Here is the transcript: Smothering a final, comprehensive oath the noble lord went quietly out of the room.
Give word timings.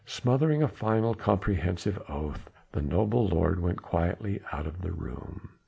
Smothering 0.07 0.63
a 0.63 0.67
final, 0.67 1.13
comprehensive 1.13 2.01
oath 2.09 2.49
the 2.71 2.81
noble 2.81 3.27
lord 3.27 3.59
went 3.59 3.83
quietly 3.83 4.41
out 4.51 4.65
of 4.65 4.81
the 4.81 4.91
room. 4.91 5.49